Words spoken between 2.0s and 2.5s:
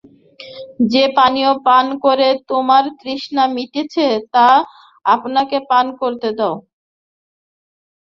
করে